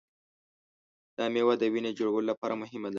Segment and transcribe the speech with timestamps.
[1.17, 2.89] دا مېوه د وینې جوړولو لپاره مهمه ده.